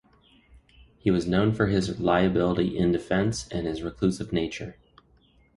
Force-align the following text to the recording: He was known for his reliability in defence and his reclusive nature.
He 0.97 1.11
was 1.11 1.27
known 1.27 1.53
for 1.53 1.67
his 1.67 1.91
reliability 1.95 2.75
in 2.75 2.91
defence 2.91 3.47
and 3.49 3.67
his 3.67 3.83
reclusive 3.83 4.33
nature. 4.33 4.77